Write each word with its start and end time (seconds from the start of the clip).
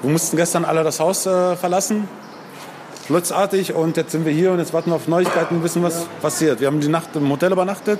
Wir 0.00 0.12
mussten 0.12 0.36
gestern 0.36 0.64
alle 0.64 0.84
das 0.84 1.00
Haus 1.00 1.26
äh, 1.26 1.56
verlassen, 1.56 2.08
blitzartig. 3.08 3.74
Und 3.74 3.96
jetzt 3.96 4.12
sind 4.12 4.24
wir 4.24 4.32
hier 4.32 4.52
und 4.52 4.60
jetzt 4.60 4.72
warten 4.72 4.90
wir 4.90 4.94
auf 4.94 5.08
Neuigkeiten 5.08 5.56
und 5.56 5.64
wissen, 5.64 5.82
was 5.82 6.06
passiert. 6.22 6.60
Wir 6.60 6.68
haben 6.68 6.80
die 6.80 6.88
Nacht 6.88 7.16
im 7.16 7.28
Hotel 7.28 7.50
übernachtet. 7.50 7.98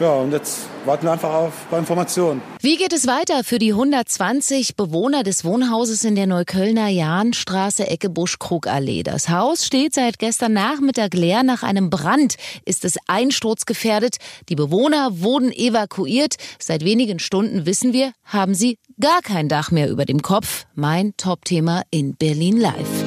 Ja, 0.00 0.14
und 0.14 0.32
jetzt 0.32 0.66
warten 0.84 1.06
wir 1.06 1.12
einfach 1.12 1.32
auf 1.32 1.66
bei 1.70 1.78
Informationen. 1.78 2.42
Wie 2.60 2.76
geht 2.76 2.92
es 2.92 3.06
weiter 3.06 3.44
für 3.44 3.60
die 3.60 3.72
120 3.72 4.74
Bewohner 4.74 5.22
des 5.22 5.44
Wohnhauses 5.44 6.02
in 6.02 6.16
der 6.16 6.26
Neuköllner 6.26 6.88
Jahnstraße 6.88 7.86
Ecke 7.86 8.10
Buschkrugallee? 8.10 9.04
Das 9.04 9.28
Haus 9.28 9.64
steht 9.64 9.94
seit 9.94 10.18
gestern 10.18 10.52
Nachmittag 10.54 11.14
leer. 11.14 11.44
Nach 11.44 11.62
einem 11.62 11.90
Brand 11.90 12.34
ist 12.64 12.84
es 12.84 12.96
einsturzgefährdet. 13.06 14.16
Die 14.48 14.56
Bewohner 14.56 15.20
wurden 15.20 15.52
evakuiert. 15.52 16.36
Seit 16.58 16.84
wenigen 16.84 17.20
Stunden 17.20 17.64
wissen 17.64 17.92
wir, 17.92 18.12
haben 18.24 18.54
sie 18.54 18.78
gar 19.00 19.22
kein 19.22 19.48
Dach 19.48 19.70
mehr 19.70 19.88
über 19.88 20.06
dem 20.06 20.22
Kopf. 20.22 20.66
Mein 20.74 21.16
Top-Thema 21.16 21.82
in 21.90 22.16
Berlin 22.16 22.58
Live. 22.58 23.04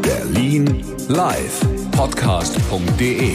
Berlin 0.00 0.84
Live. 1.08 1.60
Podcast.de 1.90 3.34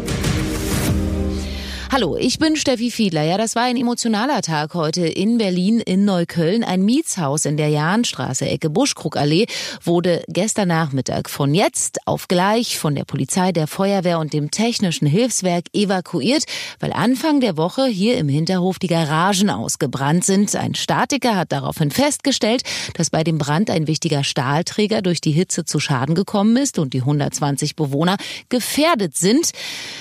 Hallo, 1.93 2.15
ich 2.15 2.39
bin 2.39 2.55
Steffi 2.55 2.89
Fiedler. 2.89 3.23
Ja, 3.23 3.37
das 3.37 3.53
war 3.57 3.63
ein 3.63 3.75
emotionaler 3.75 4.41
Tag 4.41 4.75
heute 4.75 5.05
in 5.05 5.37
Berlin, 5.37 5.81
in 5.81 6.05
Neukölln. 6.05 6.63
Ein 6.63 6.83
Mietshaus 6.83 7.43
in 7.43 7.57
der 7.57 7.67
Jahnstraße, 7.67 8.45
Ecke 8.45 8.69
Buschkrugallee, 8.69 9.45
wurde 9.83 10.23
gestern 10.29 10.69
Nachmittag 10.69 11.29
von 11.29 11.53
jetzt 11.53 12.07
auf 12.07 12.29
gleich 12.29 12.79
von 12.79 12.95
der 12.95 13.03
Polizei, 13.03 13.51
der 13.51 13.67
Feuerwehr 13.67 14.19
und 14.19 14.31
dem 14.31 14.51
Technischen 14.51 15.05
Hilfswerk 15.05 15.65
evakuiert, 15.73 16.45
weil 16.79 16.93
Anfang 16.93 17.41
der 17.41 17.57
Woche 17.57 17.87
hier 17.87 18.17
im 18.17 18.29
Hinterhof 18.29 18.79
die 18.79 18.87
Garagen 18.87 19.49
ausgebrannt 19.49 20.23
sind. 20.23 20.55
Ein 20.55 20.75
Statiker 20.75 21.35
hat 21.35 21.51
daraufhin 21.51 21.91
festgestellt, 21.91 22.61
dass 22.93 23.09
bei 23.09 23.25
dem 23.25 23.37
Brand 23.37 23.69
ein 23.69 23.87
wichtiger 23.87 24.23
Stahlträger 24.23 25.01
durch 25.01 25.19
die 25.19 25.33
Hitze 25.33 25.65
zu 25.65 25.81
Schaden 25.81 26.15
gekommen 26.15 26.55
ist 26.55 26.79
und 26.79 26.93
die 26.93 27.01
120 27.01 27.75
Bewohner 27.75 28.15
gefährdet 28.47 29.17
sind, 29.17 29.51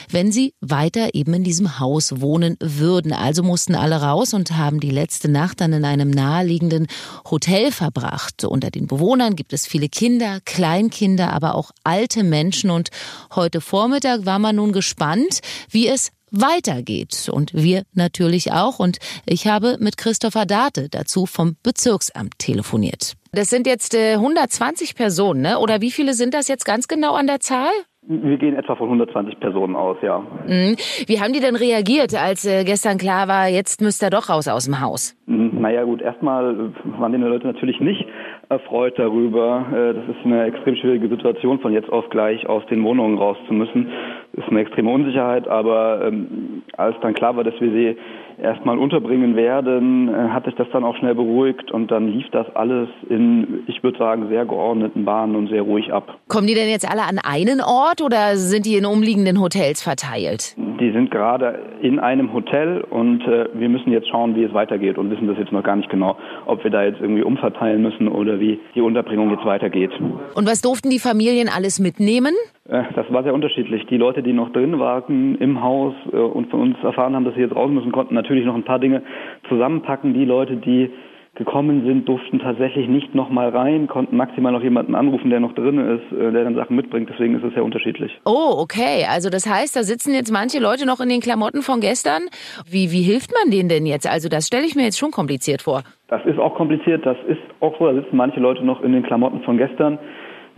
wenn 0.09 0.31
sie 0.31 0.55
weiter 0.61 1.17
eben 1.17 1.35
in 1.35 1.43
diesem 1.43 1.80
Haus 1.81 2.21
wohnen 2.21 2.57
würden. 2.61 3.13
Also 3.13 3.43
mussten 3.43 3.75
alle 3.75 4.03
raus 4.03 4.35
und 4.35 4.57
haben 4.57 4.81
die 4.81 4.91
letzte 4.91 5.29
Nacht 5.29 5.61
dann 5.61 5.73
in 5.73 5.85
einem 5.85 6.11
naheliegenden 6.11 6.87
Hotel 7.31 7.73
verbracht. 7.73 8.45
Unter 8.45 8.71
den 8.71 8.87
Bewohnern 8.87 9.35
gibt 9.35 9.53
es 9.53 9.67
viele 9.67 9.89
Kinder, 9.89 10.41
Kleinkinder, 10.45 11.33
aber 11.33 11.55
auch 11.55 11.71
alte 11.83 12.23
Menschen. 12.23 12.71
Und 12.71 12.91
heute 13.35 13.61
Vormittag 13.61 14.27
war 14.27 14.39
man 14.39 14.57
nun 14.57 14.73
gespannt, 14.73 15.41
wie 15.71 15.89
es 15.89 16.13
weitergeht. 16.31 17.29
Und 17.29 17.53
wir 17.55 17.85
natürlich 17.93 18.53
auch. 18.53 18.79
Und 18.79 18.99
ich 19.27 19.47
habe 19.47 19.77
mit 19.81 19.97
Christopher 19.97 20.47
Date 20.47 20.89
dazu 20.91 21.27
vom 21.27 21.57
Bezirksamt 21.63 22.39
telefoniert. 22.39 23.15
Das 23.33 23.49
sind 23.49 23.67
jetzt 23.67 23.95
äh, 23.95 24.15
120 24.15 24.95
Personen, 24.95 25.43
ne? 25.43 25.59
oder 25.61 25.81
wie 25.81 25.93
viele 25.93 26.15
sind 26.15 26.35
das 26.35 26.49
jetzt 26.49 26.65
ganz 26.65 26.89
genau 26.89 27.15
an 27.15 27.29
der 27.29 27.41
Zahl? 27.41 27.71
Wir 28.13 28.39
gehen 28.39 28.57
etwa 28.57 28.75
von 28.75 28.89
120 28.89 29.39
Personen 29.39 29.77
aus, 29.77 29.97
ja. 30.03 30.19
Mhm. 30.19 30.75
Wie 31.07 31.21
haben 31.21 31.33
die 31.33 31.39
denn 31.39 31.55
reagiert, 31.55 32.13
als 32.21 32.45
äh, 32.45 32.65
gestern 32.65 32.99
klar 32.99 33.29
war, 33.29 33.47
jetzt 33.47 33.81
müsst 33.81 34.03
ihr 34.03 34.11
doch 34.11 34.29
raus 34.29 34.49
aus 34.49 34.65
dem 34.65 34.81
Haus? 34.81 35.17
Mhm. 35.27 35.61
Naja 35.61 35.85
gut, 35.85 36.03
erstmal 36.03 36.73
waren 36.99 37.13
die 37.13 37.19
Leute 37.19 37.47
natürlich 37.47 37.79
nicht 37.79 38.05
erfreut 38.49 38.99
darüber. 38.99 39.65
Äh, 39.73 39.95
das 39.95 40.17
ist 40.17 40.25
eine 40.25 40.43
extrem 40.43 40.75
schwierige 40.75 41.09
Situation, 41.09 41.61
von 41.61 41.73
jetzt 41.73 41.89
auf 41.89 42.11
gleich 42.11 42.49
aus 42.49 42.67
den 42.67 42.83
Wohnungen 42.83 43.17
raus 43.17 43.37
zu 43.47 43.55
müssen. 43.55 43.93
Das 44.33 44.45
ist 44.45 44.51
eine 44.51 44.63
extreme 44.63 44.91
Unsicherheit, 44.91 45.47
aber 45.47 46.05
ähm, 46.05 46.63
als 46.77 46.97
dann 47.03 47.15
klar 47.15 47.37
war, 47.37 47.45
dass 47.45 47.61
wir 47.61 47.71
sie 47.71 47.97
erstmal 48.41 48.79
unterbringen 48.79 49.37
werden, 49.37 50.09
äh, 50.09 50.29
hat 50.31 50.45
sich 50.45 50.55
das 50.55 50.67
dann 50.73 50.85
auch 50.85 50.97
schnell 50.97 51.15
beruhigt 51.15 51.71
und 51.71 51.91
dann 51.91 52.09
lief 52.09 52.27
das 52.33 52.47
alles 52.55 52.89
in, 53.09 53.65
ich 53.67 53.83
würde 53.83 53.99
sagen, 53.99 54.29
sehr 54.29 54.45
geordneten 54.45 55.05
Bahnen 55.05 55.37
und 55.37 55.49
sehr 55.49 55.63
ruhig 55.63 55.93
ab. 55.93 56.19
Kommen 56.29 56.47
die 56.47 56.55
denn 56.55 56.69
jetzt 56.69 56.91
alle 56.91 57.03
an 57.03 57.19
einen 57.23 57.61
Ort 57.61 58.03
oder 58.03 58.37
sind 58.37 58.67
die 58.67 58.77
in 58.77 58.87
umliegenden 58.87 59.41
Hotels 59.41 59.83
verteilt? 59.83 60.57
Die 60.57 60.93
sind 60.93 61.11
gerade 61.11 61.59
in 61.83 61.99
einem 61.99 62.33
Hotel 62.33 62.83
und 62.83 63.23
äh, 63.23 63.49
wir 63.55 63.69
müssen 63.69 63.93
jetzt 63.93 64.09
schauen, 64.09 64.35
wie 64.35 64.45
es 64.45 64.55
weitergeht 64.55 64.99
und 64.99 65.11
wissen 65.11 65.27
das 65.27 65.39
jetzt 65.39 65.53
noch 65.53 65.63
gar 65.63 65.77
nicht 65.77 65.91
genau, 65.91 66.17
ob 66.47 66.65
wir 66.65 66.71
da 66.71 66.85
jetzt 66.85 67.01
irgendwie 67.01 67.23
umverteilen 67.23 67.83
müssen 67.83 68.09
oder 68.09 68.41
wie 68.41 68.59
die 68.75 68.81
Unterbringung 68.81 69.31
jetzt 69.31 69.45
weitergeht. 69.45 69.93
Und 70.35 70.47
was 70.47 70.63
durften 70.63 70.91
die 70.91 70.99
Familien 70.99 71.49
alles 71.49 71.79
mitnehmen? 71.81 72.35
Äh, 72.71 72.85
das 72.95 73.11
war 73.13 73.23
sehr 73.23 73.35
unterschiedlich. 73.35 73.87
Die 73.87 73.97
Leute, 73.97 74.23
die 74.23 74.33
noch 74.33 74.51
drin 74.53 74.79
waren 74.79 75.37
im 75.37 75.63
Haus 75.63 75.95
äh, 76.13 76.17
und 76.17 76.51
von 76.51 76.61
uns 76.61 76.77
erfahren 76.83 77.15
haben, 77.15 77.25
dass 77.25 77.35
sie 77.35 77.41
jetzt 77.41 77.57
raus 77.57 77.71
müssen, 77.71 77.93
konnten 77.93 78.15
natürlich 78.15 78.47
noch 78.47 78.55
ein 78.55 78.65
paar 78.65 78.79
Dinge 78.79 79.03
zusammenpacken. 79.49 80.15
Die 80.15 80.25
Leute, 80.25 80.57
die 80.57 80.91
gekommen 81.37 81.85
sind, 81.87 82.09
durften 82.09 82.41
tatsächlich 82.41 82.89
nicht 82.89 83.15
noch 83.15 83.31
mal 83.31 83.51
rein, 83.51 83.87
konnten 83.87 84.17
maximal 84.17 84.53
noch 84.53 84.63
jemanden 84.63 84.97
anrufen, 84.97 85.31
der 85.31 85.39
noch 85.39 85.55
drin 85.55 85.79
ist, 85.79 86.13
äh, 86.13 86.33
der 86.33 86.45
dann 86.45 86.55
Sachen 86.55 86.77
mitbringt. 86.77 87.09
Deswegen 87.11 87.37
ist 87.37 87.45
es 87.45 87.55
sehr 87.55 87.65
unterschiedlich. 87.65 88.21
Oh, 88.25 88.57
okay. 88.59 89.07
Also 89.09 89.31
das 89.31 89.49
heißt, 89.49 89.75
da 89.77 89.83
sitzen 89.83 90.13
jetzt 90.13 90.33
manche 90.33 90.59
Leute 90.59 90.87
noch 90.87 91.01
in 91.01 91.09
den 91.09 91.21
Klamotten 91.21 91.63
von 91.63 91.81
gestern. 91.81 92.23
Wie, 92.69 92.91
wie 92.91 93.03
hilft 93.03 93.33
man 93.33 93.51
denen 93.51 93.69
denn 93.69 93.87
jetzt? 93.87 94.11
Also 94.11 94.29
das 94.29 94.47
stelle 94.49 94.67
ich 94.67 94.75
mir 94.75 94.83
jetzt 94.83 94.99
schon 94.99 95.13
kompliziert 95.13 95.63
vor. 95.63 95.83
Das 96.09 96.25
ist 96.27 96.39
auch 96.39 96.55
kompliziert. 96.57 97.07
Das 97.07 97.17
ist 97.29 97.41
auch 97.61 97.79
so. 97.79 97.87
Da 97.87 97.95
sitzen 97.95 98.17
manche 98.17 98.41
Leute 98.41 98.65
noch 98.65 98.83
in 98.83 98.93
den 98.93 99.05
Klamotten 99.05 99.43
von 99.43 99.57
gestern. 99.57 99.99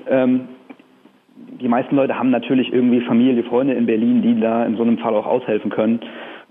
Ähm, 0.09 0.49
die 1.61 1.69
meisten 1.69 1.97
Leute 1.97 2.19
haben 2.19 2.31
natürlich 2.31 2.73
irgendwie 2.73 3.01
Familie, 3.01 3.43
Freunde 3.45 3.75
in 3.75 3.87
Berlin, 3.87 4.23
die 4.23 4.41
da 4.41 4.65
in 4.65 4.77
so 4.77 4.83
einem 4.83 4.99
Fall 4.99 5.15
auch 5.15 5.27
aushelfen 5.27 5.71
können. 5.71 6.01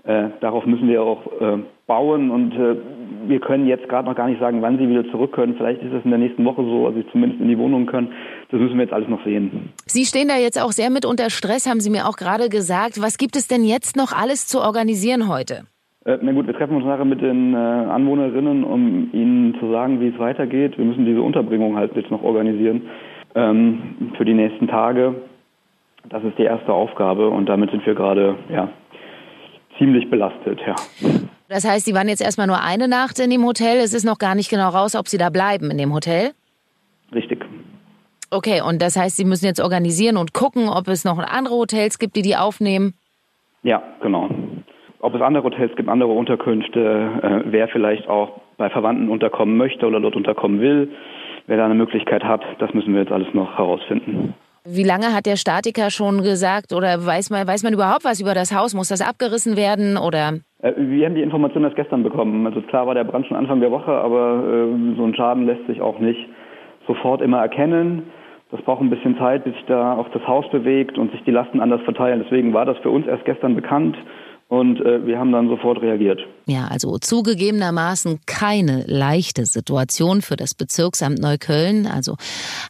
Äh, 0.04 0.28
darauf 0.40 0.66
müssen 0.66 0.88
wir 0.88 1.02
auch 1.02 1.26
äh, 1.40 1.58
bauen 1.86 2.30
und 2.30 2.54
äh, 2.54 2.76
wir 3.28 3.38
können 3.38 3.68
jetzt 3.68 3.88
gerade 3.88 4.08
noch 4.08 4.16
gar 4.16 4.28
nicht 4.28 4.40
sagen, 4.40 4.60
wann 4.60 4.76
sie 4.76 4.88
wieder 4.88 5.08
zurück 5.10 5.32
können. 5.32 5.54
Vielleicht 5.56 5.80
ist 5.82 5.92
es 5.92 6.04
in 6.04 6.10
der 6.10 6.18
nächsten 6.18 6.44
Woche 6.44 6.64
so, 6.64 6.86
also 6.86 6.98
sie 6.98 7.06
zumindest 7.12 7.40
in 7.40 7.48
die 7.48 7.58
Wohnung 7.58 7.86
können. 7.86 8.08
Das 8.50 8.60
müssen 8.60 8.76
wir 8.76 8.82
jetzt 8.82 8.92
alles 8.92 9.08
noch 9.08 9.22
sehen. 9.24 9.70
Sie 9.86 10.04
stehen 10.04 10.26
da 10.26 10.36
jetzt 10.36 10.60
auch 10.60 10.72
sehr 10.72 10.90
mit 10.90 11.06
unter 11.06 11.30
Stress, 11.30 11.68
haben 11.68 11.78
Sie 11.78 11.90
mir 11.90 12.08
auch 12.08 12.16
gerade 12.16 12.48
gesagt. 12.48 13.00
Was 13.00 13.16
gibt 13.16 13.36
es 13.36 13.46
denn 13.46 13.64
jetzt 13.64 13.96
noch 13.96 14.12
alles 14.12 14.48
zu 14.48 14.60
organisieren 14.60 15.28
heute? 15.28 15.62
Äh, 16.04 16.18
na 16.20 16.32
gut, 16.32 16.48
wir 16.48 16.54
treffen 16.54 16.76
uns 16.76 16.84
nachher 16.84 17.04
mit 17.04 17.22
den 17.22 17.54
äh, 17.54 17.56
Anwohnerinnen, 17.56 18.64
um 18.64 19.10
ihnen 19.12 19.56
zu 19.60 19.70
sagen, 19.70 20.00
wie 20.00 20.08
es 20.08 20.18
weitergeht. 20.18 20.76
Wir 20.78 20.84
müssen 20.84 21.06
diese 21.06 21.22
Unterbringung 21.22 21.76
halt 21.76 21.94
jetzt 21.94 22.10
noch 22.10 22.24
organisieren 22.24 22.82
ähm, 23.34 24.12
für 24.16 24.24
die 24.24 24.34
nächsten 24.34 24.68
Tage. 24.68 25.14
Das 26.08 26.22
ist 26.24 26.36
die 26.38 26.42
erste 26.42 26.72
Aufgabe 26.72 27.28
und 27.28 27.46
damit 27.46 27.70
sind 27.70 27.86
wir 27.86 27.94
gerade 27.94 28.36
ja, 28.50 28.68
ziemlich 29.78 30.10
belastet, 30.10 30.60
ja. 30.66 30.74
Das 31.48 31.68
heißt, 31.68 31.84
Sie 31.84 31.94
waren 31.94 32.08
jetzt 32.08 32.22
erstmal 32.22 32.46
nur 32.46 32.62
eine 32.62 32.88
Nacht 32.88 33.18
in 33.18 33.30
dem 33.30 33.44
Hotel. 33.44 33.76
Es 33.78 33.92
ist 33.92 34.04
noch 34.04 34.18
gar 34.18 34.34
nicht 34.34 34.50
genau 34.50 34.70
raus, 34.70 34.96
ob 34.96 35.06
Sie 35.08 35.18
da 35.18 35.28
bleiben 35.28 35.70
in 35.70 35.76
dem 35.76 35.92
Hotel? 35.92 36.30
Richtig. 37.14 37.44
Okay, 38.30 38.62
und 38.66 38.80
das 38.80 38.96
heißt, 38.96 39.18
Sie 39.18 39.26
müssen 39.26 39.44
jetzt 39.44 39.60
organisieren 39.60 40.16
und 40.16 40.32
gucken, 40.32 40.70
ob 40.70 40.88
es 40.88 41.04
noch 41.04 41.18
andere 41.18 41.54
Hotels 41.54 41.98
gibt, 41.98 42.16
die 42.16 42.22
die 42.22 42.36
aufnehmen? 42.36 42.94
Ja, 43.62 43.82
genau. 44.00 44.30
Ob 45.00 45.14
es 45.14 45.20
andere 45.20 45.44
Hotels 45.44 45.76
gibt, 45.76 45.88
andere 45.88 46.12
Unterkünfte, 46.12 47.10
äh, 47.22 47.52
wer 47.52 47.68
vielleicht 47.68 48.08
auch 48.08 48.40
bei 48.56 48.70
Verwandten 48.70 49.10
unterkommen 49.10 49.56
möchte 49.56 49.86
oder 49.86 50.00
dort 50.00 50.16
unterkommen 50.16 50.60
will, 50.60 50.88
wer 51.46 51.56
da 51.56 51.64
eine 51.64 51.74
Möglichkeit 51.74 52.24
hat, 52.24 52.42
das 52.58 52.72
müssen 52.74 52.92
wir 52.94 53.00
jetzt 53.00 53.12
alles 53.12 53.32
noch 53.34 53.58
herausfinden. 53.58 54.34
Wie 54.64 54.84
lange 54.84 55.12
hat 55.12 55.26
der 55.26 55.36
Statiker 55.36 55.90
schon 55.90 56.22
gesagt 56.22 56.72
oder 56.72 57.04
weiß 57.04 57.30
man, 57.30 57.46
weiß 57.48 57.64
man 57.64 57.72
überhaupt 57.72 58.04
was 58.04 58.20
über 58.20 58.32
das 58.32 58.54
Haus? 58.54 58.74
Muss 58.74 58.88
das 58.88 59.00
abgerissen 59.00 59.56
werden 59.56 59.96
oder? 59.96 60.38
Äh, 60.62 60.72
wir 60.76 61.06
haben 61.06 61.16
die 61.16 61.22
Information 61.22 61.64
erst 61.64 61.74
gestern 61.74 62.04
bekommen. 62.04 62.46
Also 62.46 62.62
klar 62.62 62.86
war 62.86 62.94
der 62.94 63.02
Brand 63.02 63.26
schon 63.26 63.36
Anfang 63.36 63.60
der 63.60 63.72
Woche, 63.72 63.90
aber 63.90 64.44
äh, 64.44 64.96
so 64.96 65.04
ein 65.04 65.14
Schaden 65.16 65.46
lässt 65.46 65.66
sich 65.66 65.80
auch 65.80 65.98
nicht 65.98 66.28
sofort 66.86 67.22
immer 67.22 67.40
erkennen. 67.40 68.04
Das 68.52 68.62
braucht 68.62 68.82
ein 68.82 68.90
bisschen 68.90 69.18
Zeit, 69.18 69.44
bis 69.44 69.54
sich 69.54 69.64
da 69.64 69.94
auch 69.94 70.08
das 70.10 70.24
Haus 70.28 70.48
bewegt 70.50 70.96
und 70.96 71.10
sich 71.10 71.24
die 71.24 71.30
Lasten 71.32 71.58
anders 71.58 71.80
verteilen. 71.82 72.20
Deswegen 72.22 72.52
war 72.52 72.64
das 72.64 72.78
für 72.78 72.90
uns 72.90 73.06
erst 73.06 73.24
gestern 73.24 73.56
bekannt. 73.56 73.96
Und 74.52 74.82
äh, 74.82 75.06
wir 75.06 75.18
haben 75.18 75.32
dann 75.32 75.48
sofort 75.48 75.80
reagiert. 75.80 76.20
Ja, 76.44 76.66
also 76.66 76.98
zugegebenermaßen 76.98 78.20
keine 78.26 78.84
leichte 78.86 79.46
Situation 79.46 80.20
für 80.20 80.36
das 80.36 80.52
Bezirksamt 80.54 81.20
Neukölln. 81.20 81.86
Also 81.86 82.16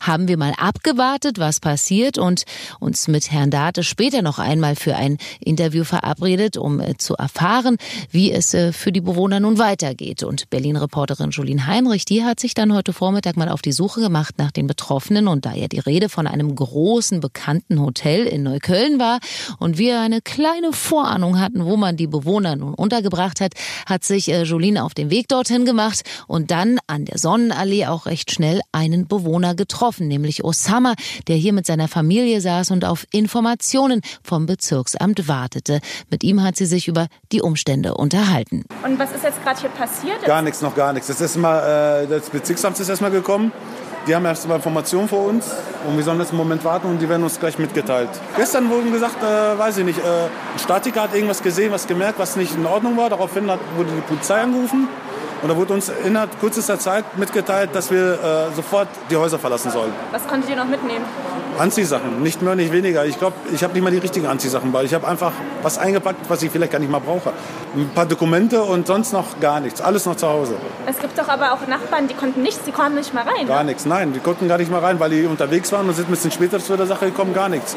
haben 0.01 0.29
wir 0.29 0.37
mal 0.37 0.53
abgewartet, 0.59 1.41
was 1.41 1.59
passiert 1.59 2.19
und 2.19 2.45
uns 2.79 3.09
mit 3.09 3.33
Herrn 3.33 3.51
Date 3.51 3.85
später 3.85 4.23
noch 4.23 4.39
einmal 4.39 4.77
für 4.77 4.95
ein 4.95 5.17
Interview 5.41 5.83
verabredet, 5.83 6.57
um 6.57 6.79
äh, 6.79 6.97
zu 6.99 7.17
erfahren, 7.17 7.79
wie 8.13 8.31
es 8.31 8.55
äh, 8.55 8.71
für 8.73 8.93
die 8.93 9.01
Bewohner 9.01 9.41
nun 9.41 9.59
weitergeht. 9.59 10.23
Und 10.23 10.51
Berlin-Reporterin 10.51 11.31
Julien 11.31 11.67
Heinrich, 11.67 12.05
die 12.05 12.23
hat 12.23 12.39
sich 12.39 12.55
dann 12.55 12.73
heute 12.73 12.93
Vormittag 12.93 13.37
mal 13.37 13.49
auf 13.49 13.61
die 13.61 13.73
Suche 13.73 14.01
gemacht 14.01 14.37
nach 14.39 14.53
den 14.53 14.69
Betroffenen. 14.69 15.27
Und 15.27 15.47
da 15.47 15.53
ja 15.55 15.67
die 15.67 15.81
Rede 15.81 16.09
von 16.09 16.29
einem 16.29 16.55
großen, 16.55 17.19
bekannten 17.19 17.81
Hotel 17.81 18.29
in 18.29 18.45
Neukölln 18.45 19.01
war 19.01 19.19
und 19.59 19.79
wir 19.79 19.99
eine 19.99 20.21
kleine 20.21 20.73
Vorahnung 20.73 21.41
hatten, 21.41 21.72
wo 21.73 21.79
man 21.79 21.97
die 21.97 22.07
Bewohner 22.07 22.55
nun 22.55 22.75
untergebracht 22.75 23.41
hat, 23.41 23.55
hat 23.87 24.05
sich 24.05 24.29
äh, 24.29 24.43
Jolene 24.43 24.85
auf 24.85 24.93
den 24.93 25.09
Weg 25.09 25.29
dorthin 25.29 25.65
gemacht 25.65 26.03
und 26.27 26.51
dann 26.51 26.79
an 26.87 27.07
der 27.07 27.17
Sonnenallee 27.17 27.87
auch 27.87 28.05
recht 28.05 28.31
schnell 28.31 28.61
einen 28.73 29.09
Bewohner 29.09 29.55
getroffen, 29.55 30.07
nämlich 30.07 30.45
Osama, 30.45 30.93
der 31.29 31.37
hier 31.37 31.55
mit 31.55 31.65
seiner 31.65 31.89
Familie 31.89 32.43
saß 32.43 32.73
und 32.73 32.85
auf 32.85 33.07
Informationen 33.11 34.03
vom 34.23 34.45
Bezirksamt 34.45 35.29
wartete. 35.29 35.81
Mit 36.11 36.25
ihm 36.25 36.43
hat 36.43 36.57
sie 36.57 36.67
sich 36.67 36.89
über 36.89 37.07
die 37.33 37.41
Umstände 37.41 37.95
unterhalten. 37.95 38.65
Und 38.85 38.99
was 38.99 39.13
ist 39.13 39.25
jetzt 39.25 39.43
gerade 39.43 39.59
hier 39.59 39.71
passiert? 39.71 40.23
Gar 40.27 40.43
nichts, 40.43 40.61
noch 40.61 40.75
gar 40.75 40.93
nichts. 40.93 41.09
Das, 41.09 41.23
ist 41.23 41.39
mal, 41.39 42.03
äh, 42.03 42.07
das 42.07 42.29
Bezirksamt 42.29 42.79
ist 42.79 42.91
erstmal 42.91 43.11
gekommen. 43.11 43.51
Die 44.07 44.15
haben 44.15 44.25
erst 44.25 44.49
mal 44.49 44.57
Informationen 44.57 45.09
vor 45.09 45.27
uns 45.27 45.55
und 45.87 45.97
wir 45.97 46.03
sollen 46.03 46.19
jetzt 46.19 46.31
einen 46.31 46.39
Moment 46.39 46.65
warten 46.65 46.89
und 46.89 46.99
die 47.01 47.09
werden 47.09 47.23
uns 47.23 47.39
gleich 47.39 47.59
mitgeteilt. 47.59 48.09
Gestern 48.37 48.69
wurden 48.69 48.93
gesagt, 48.93 49.23
äh, 49.23 49.59
weiß 49.59 49.79
ich 49.79 49.85
nicht, 49.85 49.99
äh, 49.99 50.03
ein 50.03 50.59
Statiker 50.59 51.03
hat 51.03 51.15
irgendwas 51.15 51.43
gesehen, 51.43 51.71
was 51.71 51.87
gemerkt, 51.87 52.19
was 52.19 52.35
nicht 52.35 52.55
in 52.55 52.67
Ordnung 52.67 52.97
war. 52.97 53.11
Daraufhin 53.11 53.49
hat, 53.49 53.61
wurde 53.77 53.91
die 53.95 54.01
Polizei 54.01 54.41
angerufen 54.41 54.89
und 55.43 55.49
da 55.49 55.57
wurde 55.57 55.75
uns 55.75 55.91
innerhalb 56.05 56.39
kürzester 56.39 56.79
Zeit 56.79 57.19
mitgeteilt, 57.19 57.71
dass 57.73 57.91
wir 57.91 58.15
äh, 58.15 58.55
sofort 58.55 58.89
die 59.11 59.17
Häuser 59.17 59.41
verlassen 59.41 59.73
sollen. 59.73 59.93
Was 60.13 60.27
konntet 60.27 60.51
ihr 60.51 60.57
noch 60.57 60.67
mitnehmen? 60.67 61.05
Anziehsachen, 61.59 62.23
nicht 62.23 62.41
mehr, 62.43 62.55
nicht 62.55 62.73
weniger. 62.73 63.05
Ich 63.05 63.19
glaube, 63.19 63.35
ich 63.53 63.63
habe 63.63 63.75
nicht 63.75 63.83
mal 63.83 63.91
die 63.91 63.99
richtigen 63.99 64.27
Anziehsachen, 64.27 64.73
weil 64.73 64.87
ich 64.87 64.95
habe 64.95 65.07
einfach 65.07 65.33
was 65.63 65.79
eingepackt, 65.79 66.31
was 66.31 66.43
ich 66.43 66.51
vielleicht 66.51 66.73
gar 66.73 66.79
nicht 66.79 66.91
mal 66.91 67.01
brauche. 67.01 67.33
Ein 67.75 67.91
paar 67.95 68.07
Dokumente 68.07 68.63
und 68.63 68.87
sonst 68.87 69.13
noch 69.13 69.41
gar 69.41 69.61
nichts. 69.61 69.81
Alles 69.81 70.07
noch 70.07 70.17
zu 70.17 70.29
Hause. 70.29 70.55
Es 70.87 70.99
gibt 70.99 71.19
doch 71.19 71.29
aber 71.29 71.53
auch 71.53 71.67
Nachbarn, 71.67 72.09
die 72.09 72.15
konnten 72.15 72.43
nichts, 72.43 72.65
die 72.65 72.73
konnten 72.73 72.95
nicht 72.95 73.13
mal 73.13 73.25
rein. 73.25 73.47
Gar 73.47 73.65
ne? 73.65 73.71
nichts, 73.71 73.85
nein, 73.85 74.13
die 74.13 74.21
konnten 74.21 74.49
gar 74.49 74.59
nicht 74.59 74.71
mal 74.71 74.81
rein, 74.81 75.01
weil 75.01 75.11
die 75.11 75.25
unterwegs 75.27 75.73
waren 75.73 75.89
und 75.89 75.95
sind 75.95 76.09
ein 76.09 76.13
bisschen 76.13 76.31
später 76.31 76.59
zu 76.61 76.77
der 76.77 76.87
Sache 76.87 77.07
gekommen, 77.07 77.35
gar 77.35 77.49
nichts. 77.49 77.77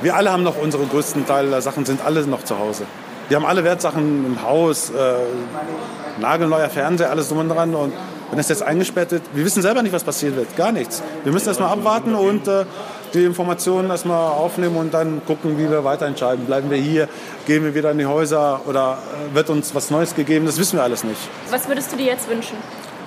Wir 0.00 0.16
alle 0.16 0.32
haben 0.32 0.42
noch 0.42 0.56
unsere 0.56 0.84
größten 0.84 1.26
Teil 1.26 1.50
der 1.50 1.60
Sachen, 1.60 1.84
sind 1.84 2.04
alle 2.04 2.26
noch 2.26 2.44
zu 2.44 2.58
Hause. 2.58 2.84
Wir 3.28 3.36
haben 3.36 3.44
alle 3.44 3.62
Wertsachen 3.62 4.24
im 4.24 4.42
Haus, 4.42 4.90
äh, 4.90 6.20
nagelneuer 6.20 6.70
Fernseher, 6.70 7.10
alles 7.10 7.28
drum 7.28 7.38
und 7.38 7.50
dran. 7.50 7.74
Und 7.74 7.92
wenn 8.30 8.38
das 8.38 8.48
jetzt 8.48 8.62
eingesperrt 8.62 9.12
wird, 9.12 9.22
wir 9.34 9.44
wissen 9.44 9.60
selber 9.60 9.82
nicht, 9.82 9.92
was 9.92 10.02
passiert 10.02 10.36
wird. 10.36 10.56
Gar 10.56 10.72
nichts. 10.72 11.02
Wir 11.24 11.32
müssen 11.32 11.48
erst 11.48 11.60
mal 11.60 11.70
abwarten 11.70 12.14
und 12.14 12.48
äh, 12.48 12.64
die 13.12 13.24
Informationen 13.24 13.90
erstmal 13.90 14.32
aufnehmen 14.32 14.76
und 14.76 14.94
dann 14.94 15.22
gucken, 15.26 15.58
wie 15.58 15.70
wir 15.70 15.84
weiter 15.84 16.06
entscheiden. 16.06 16.46
Bleiben 16.46 16.70
wir 16.70 16.78
hier, 16.78 17.08
gehen 17.46 17.64
wir 17.64 17.74
wieder 17.74 17.90
in 17.90 17.98
die 17.98 18.06
Häuser 18.06 18.62
oder 18.66 18.98
äh, 19.30 19.34
wird 19.34 19.50
uns 19.50 19.74
was 19.74 19.90
Neues 19.90 20.14
gegeben? 20.14 20.46
Das 20.46 20.58
wissen 20.58 20.78
wir 20.78 20.82
alles 20.82 21.04
nicht. 21.04 21.20
Was 21.50 21.68
würdest 21.68 21.92
du 21.92 21.96
dir 21.96 22.06
jetzt 22.06 22.28
wünschen? 22.28 22.56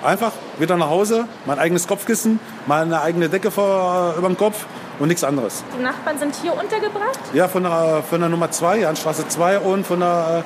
Einfach 0.02 0.32
wieder 0.58 0.76
nach 0.76 0.90
Hause, 0.90 1.26
mein 1.46 1.58
eigenes 1.58 1.86
Kopfkissen, 1.86 2.40
meine 2.66 3.00
eigene 3.02 3.28
Decke 3.28 3.50
vor, 3.50 4.14
über 4.18 4.26
dem 4.26 4.36
Kopf 4.36 4.66
und 4.98 5.08
nichts 5.08 5.22
anderes. 5.22 5.62
Die 5.78 5.82
Nachbarn 5.82 6.18
sind 6.18 6.34
hier 6.34 6.52
untergebracht? 6.54 7.20
Ja, 7.32 7.46
von 7.46 7.62
der, 7.62 8.02
von 8.08 8.20
der 8.20 8.28
Nummer 8.28 8.50
2, 8.50 8.80
Jahnstraße 8.80 9.28
2 9.28 9.60
und 9.60 9.86
von 9.86 10.00
der 10.00 10.44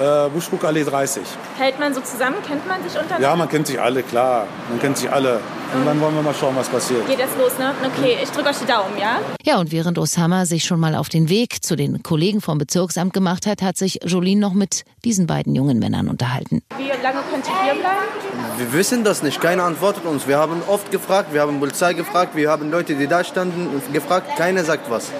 äh, 0.00 0.28
Buschbruckallee 0.28 0.84
30. 0.84 1.22
Hält 1.58 1.78
man 1.78 1.94
so 1.94 2.00
zusammen? 2.00 2.36
Kennt 2.46 2.66
man 2.66 2.82
sich 2.82 2.92
untereinander? 2.92 3.28
Ja, 3.28 3.36
man 3.36 3.48
kennt 3.48 3.66
sich 3.66 3.80
alle, 3.80 4.02
klar. 4.02 4.46
Man 4.68 4.78
kennt 4.78 4.98
sich 4.98 5.10
alle. 5.10 5.40
Und 5.74 5.84
dann 5.84 6.00
wollen 6.00 6.14
wir 6.14 6.22
mal 6.22 6.34
schauen, 6.34 6.54
was 6.54 6.68
passiert. 6.68 7.06
Geht 7.08 7.18
das 7.18 7.30
los, 7.38 7.58
ne? 7.58 7.74
Okay, 7.84 8.18
ich 8.22 8.30
drücke 8.30 8.50
euch 8.50 8.58
die 8.58 8.66
Daumen, 8.66 8.96
ja? 8.98 9.18
Ja, 9.44 9.58
und 9.58 9.72
während 9.72 9.98
Osama 9.98 10.46
sich 10.46 10.64
schon 10.64 10.78
mal 10.78 10.94
auf 10.94 11.08
den 11.08 11.28
Weg 11.28 11.64
zu 11.64 11.74
den 11.76 12.02
Kollegen 12.02 12.40
vom 12.40 12.58
Bezirksamt 12.58 13.12
gemacht 13.12 13.46
hat, 13.46 13.62
hat 13.62 13.76
sich 13.76 13.98
Jolene 14.04 14.40
noch 14.40 14.52
mit 14.52 14.84
diesen 15.04 15.26
beiden 15.26 15.54
jungen 15.54 15.78
Männern 15.78 16.08
unterhalten. 16.08 16.62
Wie 16.78 16.84
lange 17.02 17.18
könnt 17.30 17.46
ihr 17.46 17.64
hier 17.64 17.80
bleiben? 17.80 18.58
Wir 18.58 18.72
wissen 18.72 19.02
das 19.02 19.22
nicht, 19.22 19.40
keiner 19.40 19.64
antwortet 19.64 20.04
uns. 20.04 20.28
Wir 20.28 20.38
haben 20.38 20.62
oft 20.68 20.90
gefragt, 20.90 21.32
wir 21.32 21.40
haben 21.40 21.58
Polizei 21.58 21.94
gefragt, 21.94 22.36
wir 22.36 22.48
haben 22.50 22.70
Leute, 22.70 22.94
die 22.94 23.06
da 23.06 23.24
standen, 23.24 23.82
gefragt. 23.92 24.36
Keiner 24.36 24.64
sagt 24.64 24.88
was. 24.88 25.10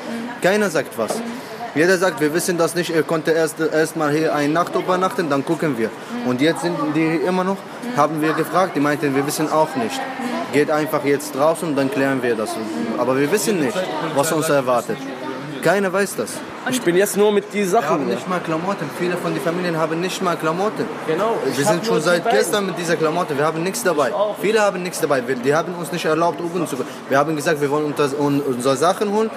Keiner 0.42 0.70
sagt 0.70 0.96
was. 0.96 1.20
Jeder 1.76 1.98
sagt, 1.98 2.22
wir 2.22 2.32
wissen 2.32 2.56
das 2.56 2.74
nicht, 2.74 2.88
er 2.88 3.02
konnte 3.02 3.32
erst, 3.32 3.60
erst 3.60 3.96
mal 3.96 4.10
hier 4.10 4.34
eine 4.34 4.50
Nacht 4.50 4.74
übernachten, 4.74 5.28
dann 5.28 5.44
gucken 5.44 5.76
wir. 5.76 5.90
Und 6.24 6.40
jetzt 6.40 6.62
sind 6.62 6.74
die 6.94 7.16
immer 7.16 7.44
noch, 7.44 7.58
haben 7.94 8.22
wir 8.22 8.32
gefragt, 8.32 8.74
die 8.74 8.80
meinten, 8.80 9.14
wir 9.14 9.26
wissen 9.26 9.52
auch 9.52 9.76
nicht. 9.76 10.00
Geht 10.54 10.70
einfach 10.70 11.04
jetzt 11.04 11.34
draußen, 11.34 11.76
dann 11.76 11.90
klären 11.90 12.22
wir 12.22 12.34
das. 12.34 12.56
Aber 12.96 13.18
wir 13.18 13.30
wissen 13.30 13.60
nicht, 13.60 13.76
was 14.14 14.32
uns 14.32 14.48
erwartet. 14.48 14.96
Keiner 15.66 15.92
weiß 15.92 16.14
das. 16.14 16.30
Ich 16.70 16.80
bin 16.82 16.94
jetzt 16.96 17.16
nur 17.16 17.32
mit 17.32 17.52
diesen 17.52 17.72
Wir 17.72 17.88
haben 17.88 18.04
Sachen. 18.04 18.14
nicht 18.14 18.28
mal 18.28 18.38
Klamotten. 18.38 18.88
Viele 19.00 19.16
von 19.16 19.32
den 19.34 19.42
Familien 19.42 19.76
haben 19.76 20.00
nicht 20.00 20.22
mal 20.22 20.36
Klamotten. 20.36 20.84
Genau. 21.08 21.34
Wir 21.44 21.64
sind 21.64 21.84
schon 21.84 22.00
seit 22.00 22.28
gestern 22.30 22.66
mit 22.66 22.78
dieser 22.78 22.94
Klamotte. 22.94 23.36
Wir 23.36 23.44
haben 23.44 23.64
nichts 23.64 23.82
dabei. 23.82 24.12
Viele 24.40 24.60
haben 24.60 24.80
nichts 24.84 25.00
dabei. 25.00 25.26
Wir- 25.26 25.34
Die 25.46 25.52
haben 25.52 25.74
uns 25.74 25.90
nicht 25.90 26.04
erlaubt, 26.04 26.40
Uhren 26.40 26.68
zu. 26.68 26.76
Wir 27.08 27.18
haben 27.18 27.34
gesagt, 27.34 27.60
wir 27.60 27.68
wollen 27.68 27.86
unter- 27.86 28.08
un- 28.26 28.40
unsere 28.42 28.76
Sachen 28.76 29.12
holen. 29.12 29.28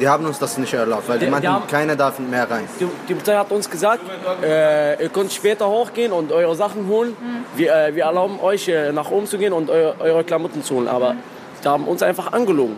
Die 0.00 0.08
haben 0.08 0.24
uns 0.26 0.38
das 0.38 0.56
nicht 0.58 0.72
erlaubt, 0.74 1.08
weil 1.08 1.18
die 1.18 1.20
Die- 1.20 1.26
die 1.26 1.30
meinten, 1.32 1.48
haben- 1.48 1.66
keiner 1.66 1.96
darf 1.96 2.20
mehr 2.20 2.48
rein. 2.48 2.68
Die, 2.78 2.86
die 3.08 3.14
Polizei 3.14 3.34
hat 3.34 3.50
uns 3.50 3.68
gesagt, 3.68 4.02
äh, 4.44 5.02
ihr 5.02 5.08
könnt 5.08 5.32
später 5.32 5.66
hochgehen 5.68 6.12
und 6.12 6.30
eure 6.30 6.54
Sachen 6.54 6.86
holen. 6.88 7.16
Wir, 7.56 7.74
äh, 7.74 7.94
wir 7.96 8.04
erlauben 8.04 8.38
euch 8.40 8.68
äh, 8.68 8.92
nach 8.92 9.10
oben 9.10 9.26
zu 9.26 9.38
gehen 9.38 9.52
und 9.52 9.70
eu, 9.70 9.92
eure 9.98 10.22
Klamotten 10.22 10.62
zu 10.62 10.74
holen. 10.76 10.86
Aber 10.88 11.16
die 11.64 11.68
haben 11.68 11.86
uns 11.88 12.00
einfach 12.02 12.32
angelogen. 12.32 12.76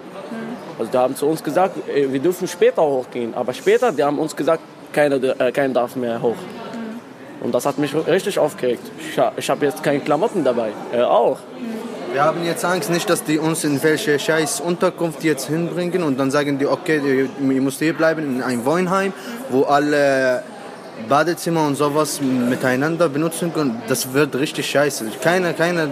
Also 0.78 0.90
die 0.90 0.98
haben 0.98 1.16
zu 1.16 1.26
uns 1.26 1.42
gesagt, 1.42 1.88
äh, 1.88 2.12
wir 2.12 2.20
dürfen 2.20 2.46
später 2.48 2.82
hochgehen. 2.82 3.34
Aber 3.34 3.52
später, 3.52 3.92
die 3.92 4.02
haben 4.02 4.18
uns 4.18 4.34
gesagt, 4.34 4.62
keiner, 4.92 5.16
äh, 5.16 5.52
keiner 5.52 5.74
darf 5.74 5.96
mehr 5.96 6.20
hoch. 6.20 6.36
Und 7.40 7.54
das 7.54 7.66
hat 7.66 7.78
mich 7.78 7.94
richtig 7.94 8.38
aufgeregt. 8.38 8.82
Ich, 8.98 9.20
ich 9.36 9.50
habe 9.50 9.66
jetzt 9.66 9.82
keine 9.82 10.00
Klamotten 10.00 10.44
dabei. 10.44 10.70
Er 10.92 11.10
auch. 11.10 11.38
Wir 12.12 12.24
haben 12.24 12.44
jetzt 12.44 12.64
Angst 12.64 12.88
nicht, 12.88 13.10
dass 13.10 13.24
die 13.24 13.38
uns 13.38 13.62
in 13.64 13.82
welche 13.82 14.18
scheiß 14.18 14.60
Unterkunft 14.60 15.22
jetzt 15.22 15.48
hinbringen 15.48 16.02
und 16.02 16.18
dann 16.18 16.30
sagen 16.30 16.58
die, 16.58 16.66
okay, 16.66 17.28
ihr, 17.38 17.60
müsst 17.60 17.78
hier 17.78 17.92
bleiben 17.92 18.36
in 18.36 18.42
ein 18.42 18.64
Wohnheim, 18.64 19.12
wo 19.50 19.64
alle 19.64 20.42
Badezimmer 21.08 21.66
und 21.66 21.74
sowas 21.74 22.20
miteinander 22.22 23.10
benutzen 23.10 23.52
können. 23.52 23.82
Das 23.88 24.14
wird 24.14 24.34
richtig 24.34 24.70
scheiße. 24.70 25.04
Keiner, 25.22 25.52
keiner 25.52 25.88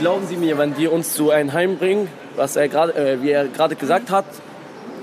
Glauben 0.00 0.26
Sie 0.26 0.36
mir, 0.36 0.56
wenn 0.56 0.74
die 0.74 0.88
uns 0.88 1.12
zu 1.12 1.30
einem 1.30 1.52
Heim 1.52 1.76
bringen, 1.76 2.08
was 2.40 2.56
er 2.56 2.68
gerade, 2.68 2.94
äh, 2.94 3.22
wie 3.22 3.30
er 3.30 3.46
gerade 3.48 3.76
gesagt 3.76 4.10
hat, 4.10 4.24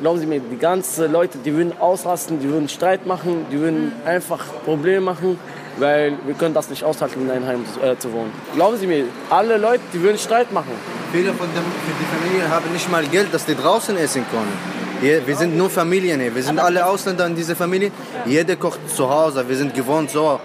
glauben 0.02 0.20
Sie 0.20 0.26
mir, 0.26 0.40
die 0.40 0.58
ganzen 0.58 1.12
Leute, 1.12 1.38
die 1.38 1.54
würden 1.54 1.74
ausrasten, 1.80 2.40
die 2.40 2.50
würden 2.50 2.68
Streit 2.68 3.06
machen, 3.06 3.46
die 3.52 3.60
würden 3.60 3.92
einfach 4.06 4.44
Probleme 4.66 5.02
machen, 5.02 5.40
weil 5.78 6.14
wir 6.26 6.34
können 6.34 6.56
das 6.56 6.68
nicht 6.72 6.84
aushalten, 6.84 7.22
in 7.22 7.30
einem 7.30 7.46
Heim 7.46 7.64
äh, 7.84 7.96
zu 7.96 8.12
wohnen. 8.12 8.32
Glauben 8.56 8.78
Sie 8.78 8.88
mir, 8.88 9.04
alle 9.30 9.58
Leute, 9.58 9.84
die 9.94 10.02
würden 10.02 10.18
Streit 10.18 10.52
machen. 10.52 10.72
Viele 11.12 11.32
von 11.34 11.48
die 11.48 12.18
Familien 12.18 12.50
haben 12.50 12.74
nicht 12.74 12.90
mal 12.92 13.06
Geld, 13.06 13.32
dass 13.32 13.46
die 13.46 13.56
draußen 13.56 13.96
essen 13.98 14.26
können. 14.32 14.54
Hier, 15.00 15.28
wir 15.28 15.36
sind 15.36 15.56
nur 15.56 15.70
Familien 15.70 16.20
hier. 16.20 16.34
Wir 16.34 16.42
sind 16.42 16.60
alle 16.60 16.84
Ausländer 16.84 17.28
in 17.28 17.36
dieser 17.36 17.56
Familie. 17.56 17.92
Jeder 18.26 18.56
kocht 18.56 18.80
zu 18.90 19.08
Hause. 19.08 19.48
Wir 19.48 19.56
sind 19.56 19.76
gewohnt 19.76 20.10
so. 20.10 20.40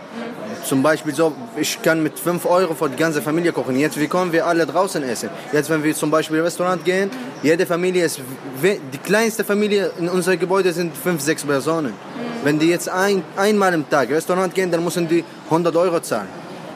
Zum 0.65 0.83
Beispiel 0.83 1.15
so, 1.15 1.33
ich 1.57 1.83
kann 1.83 2.03
mit 2.03 2.19
5 2.19 2.47
Euro 2.47 2.75
für 2.75 2.89
die 2.89 2.97
ganze 2.97 3.21
Familie 3.21 3.53
kochen. 3.53 3.77
Jetzt 3.79 3.99
wie 3.99 4.07
kommen 4.07 4.33
wir 4.33 4.47
alle 4.47 4.65
draußen 4.67 5.03
essen. 5.03 5.31
Jetzt, 5.53 5.69
wenn 5.71 5.83
wir 5.83 5.95
zum 5.95 6.11
Beispiel 6.11 6.39
in 6.39 6.45
Restaurant 6.45 6.85
gehen, 6.85 7.11
jede 7.43 7.67
Familie 7.67 8.05
ist, 8.05 8.21
die 8.63 8.99
kleinste 8.99 9.45
Familie 9.45 9.91
in 9.99 10.09
unserem 10.09 10.39
Gebäude 10.39 10.73
sind 10.73 10.97
5, 10.97 11.21
6 11.21 11.45
Personen. 11.45 11.95
Wenn 12.45 12.59
die 12.59 12.69
jetzt 12.69 12.89
ein, 12.89 13.25
einmal 13.37 13.75
im 13.75 13.89
Tag 13.89 14.11
Restaurant 14.11 14.55
gehen, 14.55 14.71
dann 14.71 14.83
müssen 14.85 15.09
die 15.09 15.25
100 15.47 15.75
Euro 15.77 16.01
zahlen. 16.01 16.29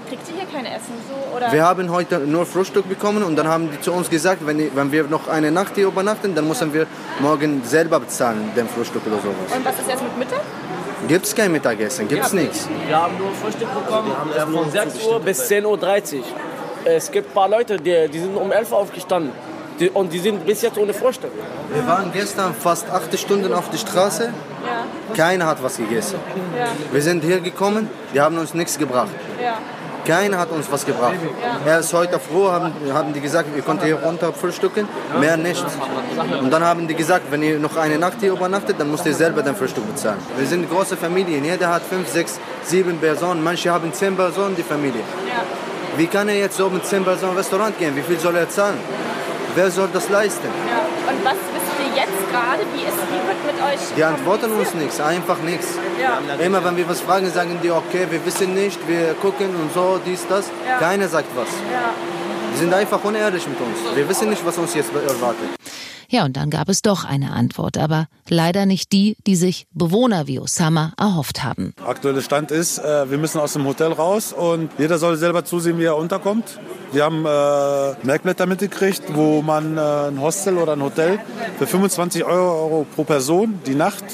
Kriegt 0.09 0.29
ihr 0.29 0.37
hier 0.37 0.47
kein 0.47 0.67
Essen 0.67 0.94
so? 1.09 1.37
Oder? 1.37 1.52
Wir 1.52 1.64
haben 1.64 1.90
heute 1.90 2.19
nur 2.21 2.47
Frühstück 2.47 2.88
bekommen 2.88 3.25
und 3.25 3.35
dann 3.35 3.49
haben 3.49 3.71
die 3.73 3.81
zu 3.81 3.93
uns 3.93 4.09
gesagt, 4.09 4.47
wenn, 4.47 4.71
wenn 4.76 4.93
wir 4.93 5.05
noch 5.05 5.26
eine 5.26 5.50
Nacht 5.50 5.75
hier 5.75 5.88
übernachten, 5.88 6.35
dann 6.35 6.47
müssen 6.47 6.73
wir 6.73 6.87
morgen 7.19 7.62
selber 7.64 7.99
bezahlen, 7.99 8.50
den 8.57 8.69
Frühstück 8.69 9.02
oder 9.07 9.16
sowas. 9.16 9.57
Und 9.57 9.64
was 9.64 9.78
ist 9.81 9.88
jetzt 9.88 10.02
mit 10.02 10.16
Mittag? 10.19 10.43
Gibt's 11.09 11.35
kein 11.35 11.53
Mittagessen, 11.53 12.09
gibt's 12.09 12.33
nichts. 12.33 12.69
Wir 12.87 12.97
haben 12.97 13.19
nur 13.19 13.33
Frühstück 13.33 13.69
bekommen, 13.73 14.12
äh, 14.35 14.41
von 14.41 14.71
6 14.71 15.07
Uhr 15.07 15.21
bis 15.21 15.49
10.30 15.50 16.19
Uhr. 16.19 16.23
Es 16.85 17.11
gibt 17.11 17.31
ein 17.31 17.35
paar 17.35 17.49
Leute, 17.49 17.76
die, 17.76 18.09
die 18.09 18.19
sind 18.19 18.37
um 18.37 18.50
11 18.50 18.73
Uhr 18.73 18.79
aufgestanden. 18.79 19.33
Die, 19.79 19.91
und 19.91 20.11
die 20.11 20.19
sind 20.21 20.47
bis 20.47 20.62
jetzt 20.62 20.79
ohne 20.79 20.95
Frühstück. 20.95 21.31
Wir 21.71 21.87
waren 21.87 22.11
gestern 22.12 22.55
fast 22.55 22.88
acht 22.91 23.17
Stunden 23.19 23.53
auf 23.53 23.69
der 23.69 23.76
Straße, 23.79 24.33
Ja, 24.65 25.15
keiner 25.15 25.47
hat 25.47 25.62
was 25.62 25.76
gegessen. 25.76 26.19
ja, 26.59 26.67
Wir 26.91 27.03
sind 27.03 27.23
hier 27.23 27.41
gekommen, 27.41 27.91
die 28.15 28.21
haben 28.21 28.38
uns 28.38 28.55
nichts 28.55 28.79
gebracht. 28.79 29.11
ja. 29.43 29.59
Keiner 30.06 30.38
hat 30.38 30.50
uns 30.50 30.70
was 30.70 30.86
gebracht. 30.86 31.16
Erst 31.66 31.92
heute 31.92 32.18
früh 32.20 32.46
haben, 32.46 32.72
haben 32.92 33.12
die 33.12 33.20
gesagt, 33.20 33.48
ihr 33.56 33.62
könnt 33.62 33.82
hier 33.82 33.96
runter 33.96 34.32
frühstücken, 34.32 34.88
mehr 35.20 35.36
nicht. 35.36 35.64
Und 36.40 36.50
dann 36.50 36.62
haben 36.62 36.86
die 36.86 36.94
gesagt, 36.94 37.25
wenn 37.30 37.42
ihr 37.42 37.58
noch 37.58 37.76
eine 37.76 37.98
Nacht 37.98 38.18
hier 38.20 38.32
übernachtet, 38.32 38.76
dann 38.78 38.90
müsst 38.90 39.06
ihr 39.06 39.14
selber 39.14 39.42
dein 39.42 39.56
Frühstück 39.56 39.86
bezahlen. 39.86 40.18
Wir 40.36 40.46
sind 40.46 40.70
große 40.70 40.96
Familien, 40.96 41.44
jeder 41.44 41.68
hat 41.68 41.82
fünf, 41.82 42.08
sechs, 42.08 42.38
sieben 42.62 42.98
Personen, 42.98 43.42
manche 43.42 43.70
haben 43.70 43.92
zehn 43.92 44.14
Personen, 44.16 44.54
die 44.54 44.62
Familie. 44.62 45.02
Wie 45.96 46.06
kann 46.06 46.28
er 46.28 46.38
jetzt 46.38 46.56
so 46.56 46.68
mit 46.68 46.84
zehn 46.86 47.04
Personen 47.04 47.32
ins 47.32 47.40
Restaurant 47.40 47.78
gehen? 47.78 47.96
Wie 47.96 48.02
viel 48.02 48.18
soll 48.18 48.36
er 48.36 48.48
zahlen? 48.48 48.78
Wer 49.54 49.70
soll 49.70 49.88
das 49.92 50.08
leisten? 50.10 50.48
Und 50.48 51.25
was 51.25 51.55
jetzt 51.97 52.21
gerade? 52.31 52.62
Wie, 52.73 52.85
ist, 52.85 53.00
wie 53.11 53.23
wird 53.29 53.41
mit 53.49 53.59
euch 53.65 53.81
Die 53.97 54.05
antworten 54.05 54.53
uns 54.53 54.75
nichts, 54.75 55.00
einfach 55.00 55.38
nichts. 55.41 55.69
Ja. 56.00 56.21
Immer 56.45 56.65
wenn 56.65 56.76
wir 56.76 56.88
was 56.88 57.00
fragen, 57.00 57.31
sagen 57.33 57.59
die, 57.62 57.71
okay, 57.71 58.07
wir 58.11 58.25
wissen 58.25 58.55
nicht, 58.55 58.79
wir 58.87 59.15
gucken 59.15 59.57
und 59.57 59.73
so, 59.73 59.99
dies, 60.05 60.26
das. 60.29 60.50
Ja. 60.67 60.79
Keiner 60.79 61.09
sagt 61.09 61.29
was. 61.35 61.49
Ja. 61.73 61.91
Die 62.53 62.59
sind 62.59 62.73
einfach 62.73 63.03
unehrlich 63.05 63.47
mit 63.49 63.61
uns. 63.61 63.79
Wir 63.95 64.09
wissen 64.09 64.31
nicht, 64.31 64.45
was 64.45 64.57
uns 64.59 64.75
jetzt 64.75 64.91
erwartet. 64.95 65.49
Ja, 66.08 66.25
und 66.25 66.36
dann 66.36 66.50
gab 66.50 66.68
es 66.68 66.82
doch 66.82 67.04
eine 67.04 67.32
Antwort, 67.32 67.78
aber 67.78 68.06
leider 68.28 68.66
nicht 68.66 68.92
die, 68.92 69.16
die 69.26 69.36
sich 69.36 69.66
Bewohner 69.72 70.26
wie 70.26 70.38
Osama 70.38 70.92
erhofft 70.98 71.42
haben. 71.42 71.72
Aktueller 71.84 72.22
Stand 72.22 72.50
ist, 72.50 72.78
äh, 72.78 73.10
wir 73.10 73.18
müssen 73.18 73.40
aus 73.40 73.54
dem 73.54 73.64
Hotel 73.64 73.92
raus 73.92 74.32
und 74.32 74.70
jeder 74.78 74.98
soll 74.98 75.16
selber 75.16 75.44
zusehen, 75.44 75.78
wie 75.78 75.84
er 75.84 75.96
unterkommt. 75.96 76.58
Wir 76.92 77.04
haben 77.04 77.25
äh, 77.26 78.06
Merkblätter 78.06 78.46
mitgekriegt, 78.46 79.02
wo 79.14 79.42
man 79.42 79.76
äh, 79.76 79.80
ein 79.80 80.20
Hostel 80.20 80.58
oder 80.58 80.72
ein 80.75 80.82
Hotel 80.82 81.18
für 81.58 81.66
25 81.66 82.25
Euro 82.25 82.86
pro 82.94 83.04
Person 83.04 83.60
die 83.66 83.75
Nacht 83.75 84.04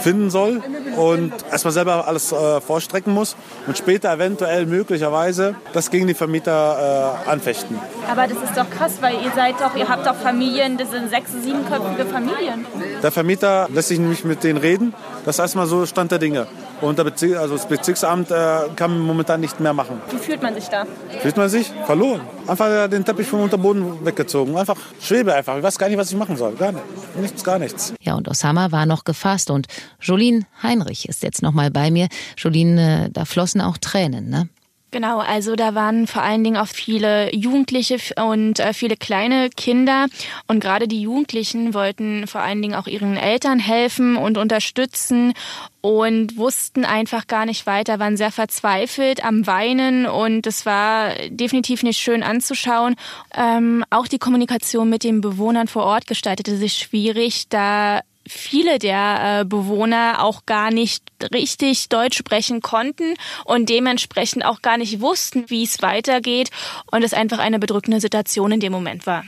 finden 0.00 0.30
soll 0.30 0.62
und 0.96 1.32
erstmal 1.50 1.72
selber 1.72 2.06
alles 2.06 2.32
äh, 2.32 2.60
vorstrecken 2.60 3.12
muss 3.12 3.36
und 3.66 3.76
später 3.76 4.12
eventuell 4.12 4.66
möglicherweise 4.66 5.54
das 5.72 5.90
gegen 5.90 6.06
die 6.06 6.14
Vermieter 6.14 7.22
äh, 7.26 7.30
anfechten. 7.30 7.78
Aber 8.10 8.26
das 8.26 8.38
ist 8.42 8.56
doch 8.56 8.68
krass, 8.70 8.94
weil 9.00 9.14
ihr 9.14 9.32
seid 9.34 9.60
doch, 9.60 9.76
ihr 9.76 9.88
habt 9.88 10.06
doch 10.06 10.16
Familien, 10.16 10.78
das 10.78 10.90
sind 10.90 11.10
sechs, 11.10 11.32
siebenköpfige 11.32 12.06
Familien. 12.06 12.66
Der 13.02 13.12
Vermieter 13.12 13.68
lässt 13.72 13.88
sich 13.88 13.98
nämlich 13.98 14.24
mit 14.24 14.42
denen 14.44 14.58
reden. 14.58 14.94
Das 15.24 15.36
ist 15.36 15.40
erstmal 15.40 15.66
so 15.66 15.86
Stand 15.86 16.12
der 16.12 16.18
Dinge. 16.18 16.46
Und 16.80 16.98
der 16.98 17.04
Bezirk, 17.04 17.38
also 17.38 17.56
das 17.56 17.66
Bezirksamt 17.66 18.30
äh, 18.30 18.68
kann 18.76 18.98
momentan 19.00 19.40
nicht 19.40 19.58
mehr 19.60 19.72
machen. 19.72 20.00
Wie 20.10 20.18
fühlt 20.18 20.42
man 20.42 20.54
sich 20.54 20.68
da? 20.68 20.84
Fühlt 21.20 21.36
man 21.36 21.48
sich 21.48 21.72
verloren. 21.86 22.20
Einfach 22.46 22.88
den 22.88 23.04
Teppich 23.04 23.26
vom 23.26 23.40
Unterboden 23.40 24.04
weggezogen. 24.04 24.56
Einfach 24.56 24.76
schwebe 25.00 25.34
einfach. 25.34 25.56
Ich 25.56 25.62
weiß 25.62 25.78
gar 25.78 25.88
nicht, 25.88 25.98
was 25.98 26.10
ich 26.10 26.16
machen 26.16 26.36
soll. 26.36 26.54
Gar 26.54 26.72
nicht. 26.72 26.84
Nichts, 27.20 27.42
gar 27.44 27.58
nichts. 27.58 27.94
Ja, 28.00 28.14
und 28.14 28.28
Osama 28.28 28.72
war 28.72 28.84
noch 28.86 29.04
gefasst 29.04 29.50
und 29.50 29.66
Jolien 30.00 30.44
Heinrich 30.62 31.08
ist 31.08 31.22
jetzt 31.22 31.42
noch 31.42 31.52
mal 31.52 31.70
bei 31.70 31.90
mir. 31.90 32.08
Jolien, 32.36 32.78
äh, 32.78 33.10
da 33.10 33.24
flossen 33.24 33.60
auch 33.60 33.78
Tränen, 33.78 34.28
ne? 34.28 34.48
Genau, 34.92 35.18
also 35.18 35.56
da 35.56 35.74
waren 35.74 36.06
vor 36.06 36.22
allen 36.22 36.44
Dingen 36.44 36.56
auch 36.56 36.68
viele 36.68 37.34
Jugendliche 37.34 37.98
und 38.22 38.60
äh, 38.60 38.72
viele 38.72 38.96
kleine 38.96 39.50
Kinder. 39.50 40.06
Und 40.46 40.60
gerade 40.60 40.86
die 40.86 41.02
Jugendlichen 41.02 41.74
wollten 41.74 42.26
vor 42.28 42.40
allen 42.40 42.62
Dingen 42.62 42.76
auch 42.76 42.86
ihren 42.86 43.16
Eltern 43.16 43.58
helfen 43.58 44.16
und 44.16 44.38
unterstützen 44.38 45.34
und 45.80 46.36
wussten 46.36 46.84
einfach 46.84 47.26
gar 47.26 47.46
nicht 47.46 47.66
weiter, 47.66 47.98
waren 47.98 48.16
sehr 48.16 48.30
verzweifelt 48.30 49.24
am 49.24 49.46
Weinen 49.46 50.06
und 50.06 50.46
es 50.46 50.64
war 50.66 51.10
definitiv 51.28 51.82
nicht 51.82 51.98
schön 51.98 52.22
anzuschauen. 52.22 52.94
Ähm, 53.36 53.84
auch 53.90 54.06
die 54.06 54.18
Kommunikation 54.18 54.88
mit 54.88 55.02
den 55.02 55.20
Bewohnern 55.20 55.66
vor 55.66 55.84
Ort 55.84 56.06
gestaltete 56.06 56.56
sich 56.56 56.74
schwierig, 56.74 57.48
da 57.48 58.00
viele 58.28 58.78
der 58.78 59.40
äh, 59.40 59.44
Bewohner 59.44 60.22
auch 60.22 60.46
gar 60.46 60.70
nicht 60.70 61.02
richtig 61.32 61.88
Deutsch 61.88 62.18
sprechen 62.18 62.60
konnten 62.60 63.14
und 63.44 63.68
dementsprechend 63.68 64.44
auch 64.44 64.62
gar 64.62 64.76
nicht 64.76 65.00
wussten, 65.00 65.48
wie 65.48 65.64
es 65.64 65.82
weitergeht 65.82 66.50
und 66.90 67.02
es 67.02 67.14
einfach 67.14 67.38
eine 67.38 67.58
bedrückende 67.58 68.00
Situation 68.00 68.52
in 68.52 68.60
dem 68.60 68.72
Moment 68.72 69.06
war. 69.06 69.24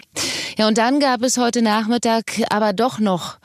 Ja, 0.57 0.69
und 0.69 0.79
dann 0.79 1.01
gab 1.01 1.23
es 1.23 1.39
heute 1.39 1.63
Nachmittag 1.63 2.43
aber 2.51 2.73
doch 2.73 2.99
noch 2.99 3.39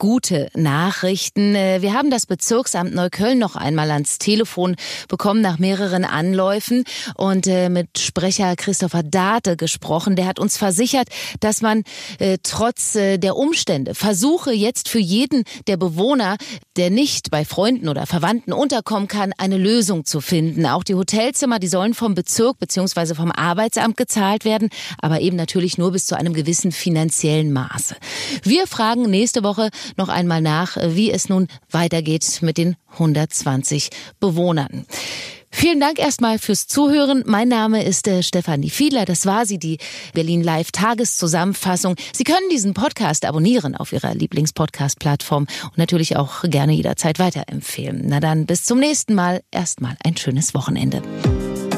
gute 0.00 0.48
Nachrichten. 0.54 1.54
Äh, 1.54 1.82
wir 1.82 1.92
haben 1.92 2.10
das 2.10 2.26
Bezirksamt 2.26 2.94
Neukölln 2.94 3.38
noch 3.38 3.54
einmal 3.54 3.90
ans 3.92 4.18
Telefon 4.18 4.74
bekommen 5.08 5.42
nach 5.42 5.58
mehreren 5.58 6.04
Anläufen 6.04 6.84
und 7.14 7.46
äh, 7.46 7.68
mit 7.68 7.98
Sprecher 7.98 8.56
Christopher 8.56 9.02
Date 9.04 9.58
gesprochen. 9.58 10.16
Der 10.16 10.26
hat 10.26 10.40
uns 10.40 10.56
versichert, 10.56 11.08
dass 11.40 11.60
man 11.60 11.84
äh, 12.18 12.38
trotz 12.42 12.94
der 12.94 13.36
Umstände 13.36 13.94
versuche 13.94 14.52
jetzt 14.52 14.88
für 14.88 14.98
jeden 14.98 15.44
der 15.66 15.76
Bewohner, 15.76 16.36
der 16.76 16.88
nicht 16.88 17.30
bei 17.30 17.44
Freunden 17.44 17.88
oder 17.88 18.06
Verwandten 18.06 18.54
unterkommen 18.54 19.06
kann, 19.06 19.34
eine 19.36 19.58
Lösung 19.58 20.06
zu 20.06 20.22
finden. 20.22 20.64
Auch 20.64 20.82
die 20.82 20.94
Hotelzimmer, 20.94 21.58
die 21.58 21.68
sollen 21.68 21.92
vom 21.92 22.14
Bezirk 22.14 22.58
bzw. 22.58 23.14
vom 23.14 23.30
Arbeitsamt 23.30 23.98
gezahlt 23.98 24.46
werden, 24.46 24.70
aber 24.98 25.20
eben 25.20 25.36
natürlich 25.36 25.76
nur 25.76 25.92
bis 25.92 26.06
zu 26.06 26.16
einem 26.16 26.32
gewissen 26.32 26.72
finanziellen 26.72 27.52
Maße. 27.52 27.96
Wir 28.42 28.66
fragen 28.66 29.02
nächste 29.02 29.42
Woche 29.42 29.68
noch 29.96 30.08
einmal 30.08 30.40
nach, 30.40 30.76
wie 30.80 31.10
es 31.10 31.28
nun 31.28 31.48
weitergeht 31.70 32.38
mit 32.42 32.58
den 32.58 32.76
120 32.92 33.90
Bewohnern. 34.18 34.86
Vielen 35.52 35.80
Dank 35.80 35.98
erstmal 35.98 36.38
fürs 36.38 36.68
Zuhören. 36.68 37.24
Mein 37.26 37.48
Name 37.48 37.84
ist 37.84 38.06
äh, 38.06 38.22
Stefanie 38.22 38.70
Fiedler. 38.70 39.04
Das 39.04 39.26
war 39.26 39.46
sie, 39.46 39.58
die 39.58 39.78
Berlin 40.14 40.44
Live 40.44 40.70
Tageszusammenfassung. 40.70 41.96
Sie 42.12 42.22
können 42.24 42.48
diesen 42.50 42.72
Podcast 42.72 43.24
abonnieren 43.24 43.74
auf 43.74 43.92
Ihrer 43.92 44.14
Lieblingspodcast-Plattform 44.14 45.48
und 45.64 45.78
natürlich 45.78 46.16
auch 46.16 46.44
gerne 46.44 46.72
jederzeit 46.72 47.18
weiterempfehlen. 47.18 48.04
Na 48.06 48.20
dann, 48.20 48.46
bis 48.46 48.62
zum 48.62 48.78
nächsten 48.78 49.14
Mal. 49.14 49.42
Erstmal 49.50 49.96
ein 50.04 50.16
schönes 50.16 50.54
Wochenende. 50.54 51.02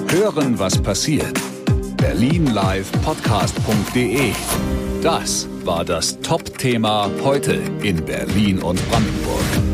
Hören, 0.08 0.58
was 0.58 0.82
passiert. 0.82 1.40
Berlinlivepodcast.de 1.96 4.32
Das 5.02 5.48
war 5.64 5.84
das 5.84 6.20
Top-Thema 6.20 7.10
heute 7.24 7.54
in 7.82 8.04
Berlin 8.04 8.62
und 8.62 8.80
Brandenburg. 8.88 9.71